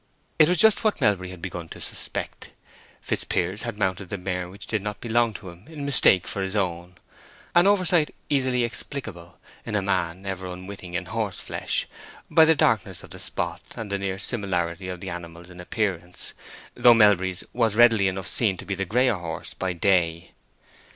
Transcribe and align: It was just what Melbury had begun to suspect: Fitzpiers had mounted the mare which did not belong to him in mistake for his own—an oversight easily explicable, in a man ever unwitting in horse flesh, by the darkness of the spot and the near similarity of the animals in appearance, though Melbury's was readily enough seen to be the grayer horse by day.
It 0.39 0.49
was 0.49 0.57
just 0.57 0.83
what 0.83 0.99
Melbury 0.99 1.29
had 1.29 1.43
begun 1.43 1.69
to 1.69 1.79
suspect: 1.79 2.49
Fitzpiers 3.03 3.61
had 3.61 3.77
mounted 3.77 4.09
the 4.09 4.17
mare 4.17 4.49
which 4.49 4.65
did 4.65 4.81
not 4.81 4.99
belong 4.99 5.31
to 5.35 5.49
him 5.51 5.67
in 5.67 5.85
mistake 5.85 6.25
for 6.27 6.41
his 6.41 6.55
own—an 6.55 7.67
oversight 7.67 8.15
easily 8.27 8.63
explicable, 8.63 9.37
in 9.63 9.75
a 9.75 9.83
man 9.83 10.25
ever 10.25 10.47
unwitting 10.47 10.95
in 10.95 11.05
horse 11.05 11.39
flesh, 11.39 11.85
by 12.31 12.45
the 12.45 12.55
darkness 12.55 13.03
of 13.03 13.11
the 13.11 13.19
spot 13.19 13.61
and 13.75 13.91
the 13.91 13.99
near 13.99 14.17
similarity 14.17 14.89
of 14.89 15.01
the 15.01 15.11
animals 15.11 15.51
in 15.51 15.59
appearance, 15.59 16.33
though 16.73 16.95
Melbury's 16.95 17.43
was 17.53 17.75
readily 17.75 18.07
enough 18.07 18.25
seen 18.27 18.57
to 18.57 18.65
be 18.65 18.73
the 18.73 18.85
grayer 18.85 19.13
horse 19.13 19.53
by 19.53 19.73
day. 19.73 20.31